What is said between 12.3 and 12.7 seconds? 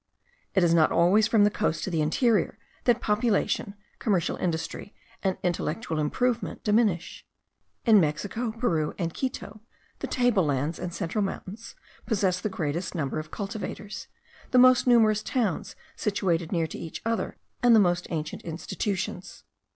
the